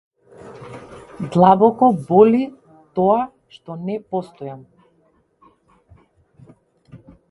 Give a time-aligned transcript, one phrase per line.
[1.35, 2.41] Длабоко боли
[2.97, 3.21] тоа
[3.59, 4.67] што не постојам.